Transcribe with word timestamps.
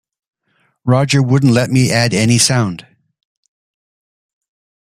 Roger 0.83 1.21
wouldn't 1.21 1.53
let 1.53 1.69
me 1.69 1.91
add 1.91 2.11
any 2.11 2.39
sound. 2.39 2.87